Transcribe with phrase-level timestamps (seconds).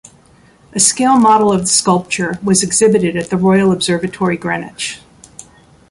[0.73, 4.99] A scale model of the sculpture was exhibited at the Royal Observatory Greenwich.